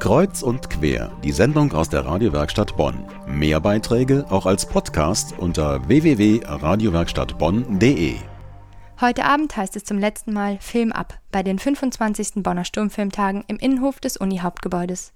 Kreuz 0.00 0.42
und 0.42 0.68
quer, 0.70 1.12
die 1.22 1.30
Sendung 1.30 1.72
aus 1.74 1.90
der 1.90 2.06
Radiowerkstatt 2.06 2.74
Bonn. 2.74 3.04
Mehr 3.26 3.60
Beiträge 3.60 4.24
auch 4.30 4.46
als 4.46 4.64
Podcast 4.64 5.38
unter 5.38 5.86
www.radiowerkstattbonn.de. 5.88 8.14
Heute 9.02 9.26
Abend 9.26 9.54
heißt 9.54 9.76
es 9.76 9.84
zum 9.84 9.98
letzten 9.98 10.32
Mal 10.32 10.56
Film 10.58 10.92
ab 10.92 11.20
bei 11.30 11.42
den 11.42 11.58
25. 11.58 12.42
Bonner 12.42 12.64
Sturmfilmtagen 12.64 13.44
im 13.46 13.58
Innenhof 13.58 14.00
des 14.00 14.16
Uni-Hauptgebäudes. 14.16 15.12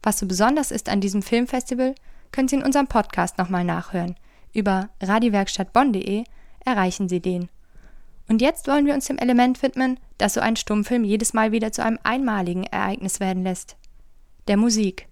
Was 0.00 0.20
so 0.20 0.26
besonders 0.26 0.70
ist 0.70 0.88
an 0.88 1.00
diesem 1.00 1.22
Filmfestival, 1.22 1.96
können 2.30 2.46
Sie 2.46 2.54
in 2.54 2.62
unserem 2.62 2.86
Podcast 2.86 3.36
nochmal 3.36 3.64
nachhören. 3.64 4.14
Über 4.52 4.90
radiowerkstattbonn.de 5.02 6.22
erreichen 6.64 7.08
Sie 7.08 7.18
den. 7.18 7.48
Und 8.28 8.40
jetzt 8.40 8.68
wollen 8.68 8.86
wir 8.86 8.94
uns 8.94 9.06
dem 9.06 9.18
Element 9.18 9.60
widmen, 9.60 9.98
das 10.18 10.34
so 10.34 10.40
ein 10.40 10.54
Stummfilm 10.54 11.02
jedes 11.02 11.34
Mal 11.34 11.50
wieder 11.50 11.72
zu 11.72 11.84
einem 11.84 11.98
einmaligen 12.04 12.62
Ereignis 12.62 13.18
werden 13.18 13.42
lässt. 13.42 13.76
Der 14.50 14.56
Musik. 14.56 15.06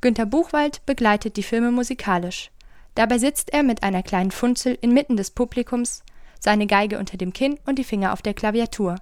Günter 0.00 0.26
Buchwald 0.26 0.84
begleitet 0.84 1.36
die 1.36 1.44
Filme 1.44 1.70
musikalisch. 1.70 2.50
Dabei 2.96 3.18
sitzt 3.18 3.52
er 3.52 3.62
mit 3.62 3.84
einer 3.84 4.02
kleinen 4.02 4.32
Funzel 4.32 4.76
inmitten 4.80 5.16
des 5.16 5.30
Publikums, 5.30 6.02
seine 6.40 6.66
Geige 6.66 6.98
unter 6.98 7.16
dem 7.16 7.32
Kinn 7.32 7.60
und 7.66 7.78
die 7.78 7.84
Finger 7.84 8.12
auf 8.12 8.20
der 8.20 8.34
Klaviatur. 8.34 8.96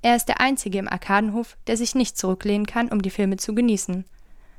Er 0.00 0.16
ist 0.16 0.30
der 0.30 0.40
Einzige 0.40 0.78
im 0.78 0.88
Arkadenhof, 0.88 1.58
der 1.66 1.76
sich 1.76 1.94
nicht 1.94 2.16
zurücklehnen 2.16 2.64
kann, 2.64 2.88
um 2.88 3.02
die 3.02 3.10
Filme 3.10 3.36
zu 3.36 3.54
genießen. 3.54 4.06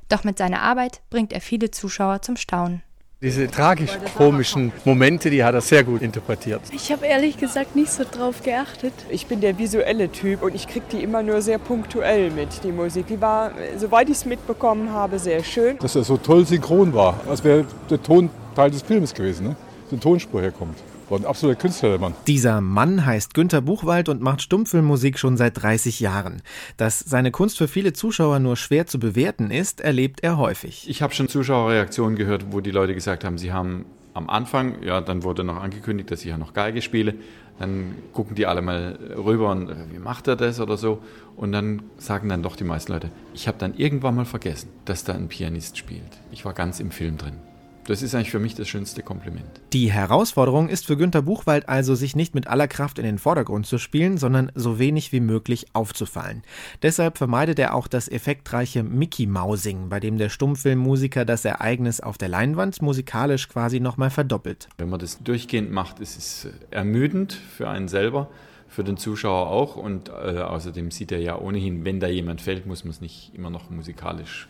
Doch 0.08 0.24
mit 0.24 0.38
seiner 0.38 0.62
Arbeit 0.62 1.02
bringt 1.10 1.34
er 1.34 1.42
viele 1.42 1.72
Zuschauer 1.72 2.22
zum 2.22 2.38
Staunen. 2.38 2.84
Diese 3.20 3.48
tragisch-komischen 3.50 4.72
Momente, 4.86 5.32
die 5.32 5.44
hat 5.44 5.56
er 5.56 5.62
sehr 5.62 5.84
gut 5.84 6.04
interpretiert. 6.04 6.62
Ich 6.72 6.92
habe 6.92 7.08
ehrlich 7.08 7.36
gesagt 7.40 7.76
nicht 7.76 7.92
so 7.92 8.04
drauf 8.04 8.44
geachtet. 8.44 8.94
Ich 9.10 9.26
bin 9.26 9.42
der 9.42 9.58
visuelle 9.58 10.12
Typ 10.12 10.44
und 10.44 10.54
ich 10.54 10.68
kriege 10.68 10.86
die 10.92 11.02
immer 11.02 11.24
nur 11.24 11.42
sehr 11.42 11.58
punktuell 11.58 12.30
mit, 12.30 12.64
die 12.64 12.72
Musik. 12.72 13.08
Die 13.08 13.20
war, 13.20 13.54
soweit 13.76 14.08
ich 14.10 14.18
es 14.18 14.26
mitbekommen 14.26 14.92
habe, 14.92 15.18
sehr 15.18 15.44
schön. 15.44 15.80
Dass 15.80 15.96
er 15.96 16.04
so 16.04 16.18
toll 16.18 16.46
synchron 16.46 16.94
war, 16.94 17.20
als 17.28 17.44
wäre 17.44 17.66
der 17.90 18.04
Ton 18.04 18.30
Teil 18.56 18.70
des 18.70 18.84
Films 18.84 19.16
gewesen, 19.16 19.48
ne? 19.48 19.56
so 19.90 19.96
eine 19.96 20.00
Tonspur 20.00 20.40
herkommt. 20.40 20.78
War 21.10 21.20
ein 21.20 21.26
absoluter 21.26 21.60
Künstler, 21.60 21.90
der 21.90 22.00
Mann. 22.00 22.14
Dieser 22.28 22.60
Mann 22.60 23.06
heißt 23.06 23.34
Günter 23.34 23.62
Buchwald 23.62 24.10
und 24.10 24.22
macht 24.22 24.42
Stummfilmmusik 24.42 25.18
schon 25.18 25.38
seit 25.38 25.62
30 25.62 26.02
Jahren. 26.02 26.42
Dass 26.76 27.00
seine 27.00 27.32
Kunst 27.32 27.58
für 27.58 27.70
viele 27.70 27.94
Zuschauer 27.94 28.40
nur 28.40 28.58
schwer 28.58 28.88
zu 28.88 29.00
bewerten 29.00 29.50
ist, 29.50 29.80
erlebt 29.80 30.22
er 30.22 30.38
häufig. 30.38 30.90
Ich 30.90 31.02
habe 31.02 31.14
schon 31.14 31.30
Zuschauerreaktionen 31.30 32.18
gehört, 32.18 32.52
wo 32.52 32.60
die 32.60 32.72
Leute 32.72 32.94
gesagt 32.94 33.24
haben, 33.24 33.38
sie 33.38 33.54
haben 33.54 33.86
am 34.14 34.30
Anfang, 34.30 34.84
ja, 34.84 35.00
dann 35.00 35.24
wurde 35.24 35.44
noch 35.44 35.58
angekündigt, 35.58 36.12
dass 36.12 36.22
ich 36.22 36.28
ja 36.28 36.38
noch 36.38 36.54
Geige 36.54 36.82
spiele. 36.82 37.14
Dann 37.60 37.96
gucken 38.14 38.36
die 38.36 38.46
alle 38.46 38.62
mal 38.62 39.00
rüber 39.16 39.52
und 39.52 39.70
wie 39.92 40.00
macht 40.00 40.28
er 40.28 40.36
das 40.36 40.60
oder 40.60 40.76
so. 40.76 41.00
Und 41.36 41.54
dann 41.54 41.84
sagen 41.98 42.28
dann 42.28 42.44
doch 42.44 42.56
die 42.56 42.64
meisten 42.64 42.92
Leute, 42.92 43.12
ich 43.34 43.48
habe 43.48 43.58
dann 43.58 43.76
irgendwann 43.76 44.16
mal 44.16 44.26
vergessen, 44.26 44.70
dass 44.86 45.04
da 45.04 45.14
ein 45.14 45.28
Pianist 45.28 45.78
spielt. 45.78 46.20
Ich 46.32 46.46
war 46.46 46.54
ganz 46.54 46.80
im 46.80 46.92
Film 46.92 47.18
drin. 47.18 47.34
Das 47.88 48.02
ist 48.02 48.14
eigentlich 48.14 48.32
für 48.32 48.40
mich 48.40 48.54
das 48.54 48.68
schönste 48.68 49.02
Kompliment. 49.02 49.48
Die 49.72 49.90
Herausforderung 49.90 50.68
ist 50.68 50.86
für 50.86 50.98
Günter 50.98 51.22
Buchwald 51.22 51.70
also, 51.70 51.96
sich 51.96 52.18
nicht 52.18 52.36
mit 52.36 52.48
aller 52.48 52.68
Kraft 52.68 53.00
in 53.00 53.06
den 53.06 53.18
Vordergrund 53.18 53.66
zu 53.66 53.78
spielen, 53.78 54.18
sondern 54.18 54.52
so 54.56 54.78
wenig 54.78 55.14
wie 55.14 55.22
möglich 55.22 55.68
aufzufallen. 55.72 56.44
Deshalb 56.82 57.18
vermeidet 57.18 57.60
er 57.60 57.74
auch 57.74 57.88
das 57.88 58.10
effektreiche 58.10 58.84
Mickey-Mousing, 58.84 59.88
bei 59.88 60.02
dem 60.02 60.18
der 60.18 60.28
Stummfilmmusiker 60.28 61.24
das 61.24 61.46
Ereignis 61.46 62.02
auf 62.02 62.18
der 62.18 62.28
Leinwand 62.28 62.82
musikalisch 62.82 63.48
quasi 63.48 63.80
nochmal 63.80 64.10
verdoppelt. 64.10 64.68
Wenn 64.78 64.90
man 64.90 65.00
das 65.00 65.24
durchgehend 65.24 65.72
macht, 65.72 66.02
ist 66.02 66.18
es 66.18 66.48
ermüdend 66.72 67.34
für 67.34 67.70
einen 67.70 67.88
selber 67.88 68.30
für 68.68 68.84
den 68.84 68.98
Zuschauer 68.98 69.48
auch 69.48 69.78
und 69.78 70.10
äh, 70.10 70.40
außerdem 70.40 70.92
sieht 70.92 71.14
er 71.14 71.20
ja 71.20 71.40
ohnehin, 71.40 71.86
wenn 71.86 72.02
da 72.02 72.08
jemand 72.08 72.42
fällt, 72.42 72.66
muss 72.66 72.84
man 72.84 72.92
es 72.92 73.00
nicht 73.00 73.32
immer 73.34 73.50
noch 73.50 73.70
musikalisch 73.70 74.50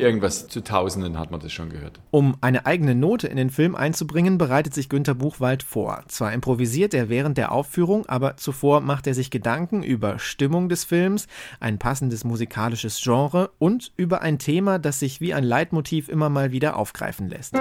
irgendwas 0.00 0.48
zu 0.48 0.62
Tausenden 0.62 1.18
hat 1.18 1.30
man 1.30 1.40
das 1.40 1.52
schon 1.52 1.70
gehört. 1.70 2.00
Um 2.10 2.36
eine 2.40 2.66
eigene 2.66 2.94
Note 2.94 3.26
in 3.28 3.36
den 3.36 3.50
Film 3.50 3.74
einzubringen, 3.74 4.38
bereitet 4.38 4.74
sich 4.74 4.88
Günter 4.88 5.14
Buchwald 5.14 5.62
vor. 5.62 6.02
Zwar 6.08 6.32
improvisiert 6.32 6.94
er 6.94 7.08
während 7.08 7.38
der 7.38 7.52
Aufführung, 7.52 8.06
aber 8.06 8.36
zuvor 8.36 8.80
macht 8.80 9.06
er 9.06 9.14
sich 9.14 9.30
Gedanken 9.30 9.82
über 9.82 10.18
Stimmung 10.18 10.68
des 10.68 10.84
Films, 10.84 11.26
ein 11.60 11.78
passendes 11.78 12.24
musikalisches 12.24 13.00
Genre 13.02 13.50
und 13.58 13.92
über 13.96 14.22
ein 14.22 14.38
Thema, 14.38 14.78
das 14.78 14.98
sich 14.98 15.20
wie 15.20 15.34
ein 15.34 15.44
Leitmotiv 15.44 16.08
immer 16.08 16.28
mal 16.28 16.52
wieder 16.52 16.76
aufgreifen 16.76 17.28
lässt. 17.28 17.56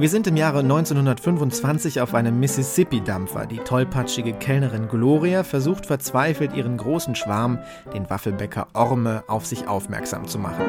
Wir 0.00 0.08
sind 0.08 0.26
im 0.26 0.38
Jahre 0.38 0.60
1925 0.60 2.00
auf 2.00 2.14
einem 2.14 2.40
Mississippi-Dampfer. 2.40 3.44
Die 3.44 3.58
tollpatschige 3.58 4.32
Kellnerin 4.32 4.88
Gloria 4.88 5.44
versucht 5.44 5.84
verzweifelt, 5.84 6.54
ihren 6.54 6.78
großen 6.78 7.14
Schwarm, 7.14 7.58
den 7.92 8.08
Waffelbäcker 8.08 8.68
Orme, 8.72 9.24
auf 9.26 9.44
sich 9.44 9.68
aufmerksam 9.68 10.26
zu 10.26 10.38
machen. 10.38 10.64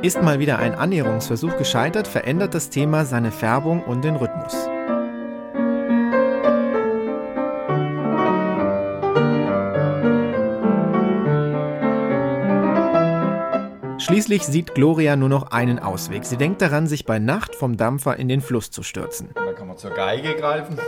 Ist 0.00 0.22
mal 0.22 0.38
wieder 0.38 0.58
ein 0.58 0.74
Annäherungsversuch 0.74 1.58
gescheitert, 1.58 2.08
verändert 2.08 2.54
das 2.54 2.70
Thema 2.70 3.04
seine 3.04 3.30
Färbung 3.30 3.82
und 3.82 4.02
den 4.02 4.16
Rhythmus. 4.16 4.56
Schließlich 14.06 14.44
sieht 14.44 14.72
Gloria 14.76 15.16
nur 15.16 15.28
noch 15.28 15.50
einen 15.50 15.80
Ausweg. 15.80 16.24
Sie 16.24 16.36
denkt 16.36 16.62
daran, 16.62 16.86
sich 16.86 17.06
bei 17.06 17.18
Nacht 17.18 17.56
vom 17.56 17.76
Dampfer 17.76 18.16
in 18.16 18.28
den 18.28 18.40
Fluss 18.40 18.70
zu 18.70 18.84
stürzen. 18.84 19.30
Da 19.34 19.52
kann 19.52 19.66
man 19.66 19.78
zur 19.78 19.90
Geige 19.90 20.36
greifen. 20.36 20.78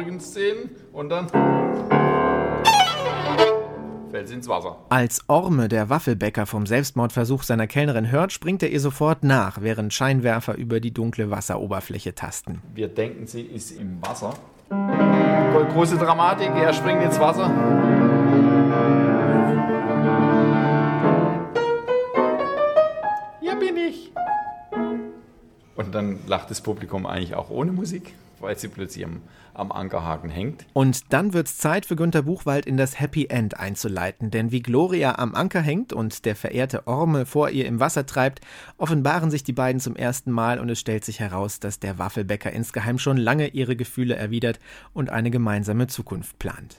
Traurigen 0.00 0.20
Szenen 0.20 0.70
und 0.92 1.10
dann 1.10 1.26
fällt 4.10 4.28
sie 4.28 4.34
ins 4.34 4.48
Wasser. 4.48 4.76
Als 4.88 5.20
Orme, 5.28 5.68
der 5.68 5.88
Waffelbäcker, 5.88 6.46
vom 6.46 6.66
Selbstmordversuch 6.66 7.42
seiner 7.42 7.66
Kellnerin 7.66 8.10
hört, 8.10 8.32
springt 8.32 8.62
er 8.62 8.70
ihr 8.70 8.80
sofort 8.80 9.22
nach, 9.22 9.60
während 9.60 9.92
Scheinwerfer 9.92 10.56
über 10.56 10.80
die 10.80 10.92
dunkle 10.92 11.30
Wasseroberfläche 11.30 12.14
tasten. 12.14 12.62
Wir 12.74 12.88
denken, 12.88 13.26
sie 13.26 13.42
ist 13.42 13.72
im 13.72 14.00
Wasser. 14.02 14.34
Große 15.72 15.96
Dramatik, 15.96 16.50
er 16.50 16.72
springt 16.72 17.02
ins 17.02 17.18
Wasser. 17.20 17.50
Und 25.90 25.94
dann 25.96 26.20
lacht 26.28 26.52
das 26.52 26.60
Publikum 26.60 27.04
eigentlich 27.04 27.34
auch 27.34 27.50
ohne 27.50 27.72
Musik 27.72 28.14
weil 28.40 28.58
sie 28.58 28.68
plötzlich 28.68 29.04
am, 29.04 29.22
am 29.54 29.72
Ankerhaken 29.72 30.30
hängt. 30.30 30.66
Und 30.72 31.12
dann 31.12 31.32
wird 31.32 31.46
es 31.46 31.58
Zeit 31.58 31.86
für 31.86 31.96
Günter 31.96 32.22
Buchwald 32.22 32.66
in 32.66 32.76
das 32.76 32.98
Happy 32.98 33.26
End 33.26 33.58
einzuleiten, 33.58 34.30
denn 34.30 34.50
wie 34.50 34.62
Gloria 34.62 35.18
am 35.18 35.34
Anker 35.34 35.60
hängt 35.60 35.92
und 35.92 36.24
der 36.24 36.36
verehrte 36.36 36.86
Orme 36.86 37.26
vor 37.26 37.50
ihr 37.50 37.66
im 37.66 37.80
Wasser 37.80 38.06
treibt, 38.06 38.40
offenbaren 38.78 39.30
sich 39.30 39.44
die 39.44 39.52
beiden 39.52 39.80
zum 39.80 39.96
ersten 39.96 40.30
Mal 40.30 40.58
und 40.58 40.68
es 40.68 40.80
stellt 40.80 41.04
sich 41.04 41.20
heraus, 41.20 41.60
dass 41.60 41.78
der 41.78 41.98
Waffelbäcker 41.98 42.50
insgeheim 42.50 42.98
schon 42.98 43.16
lange 43.16 43.48
ihre 43.48 43.76
Gefühle 43.76 44.16
erwidert 44.16 44.58
und 44.92 45.10
eine 45.10 45.30
gemeinsame 45.30 45.86
Zukunft 45.86 46.38
plant. 46.38 46.76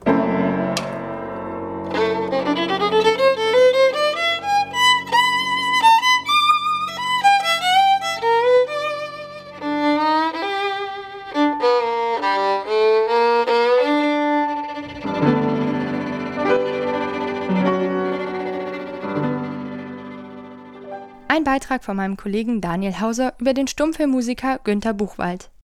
Ein 21.33 21.45
Beitrag 21.45 21.85
von 21.85 21.95
meinem 21.95 22.17
Kollegen 22.17 22.59
Daniel 22.59 22.99
Hauser 22.99 23.35
über 23.39 23.53
den 23.53 23.69
Stummfilmmusiker 23.69 24.59
Günter 24.65 24.93
Buchwald. 24.93 25.49